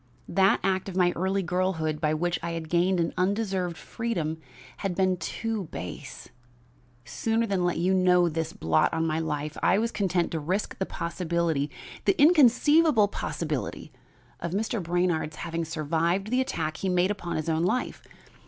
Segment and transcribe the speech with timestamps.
[0.29, 4.39] That act of my early girlhood by which I had gained an undeserved freedom
[4.77, 6.27] had been too base;
[7.05, 10.75] sooner than let you know this blot on my life, I was content to risk
[10.79, 11.69] the possibility
[12.05, 13.91] the inconceivable possibility
[14.39, 14.81] of Mr.
[14.81, 18.01] Brainard's having survived the attack he had made upon his own life.